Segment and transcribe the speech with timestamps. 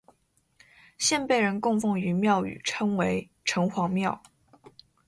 [0.97, 4.23] 现被人供奉于庙宇称为城隍庙。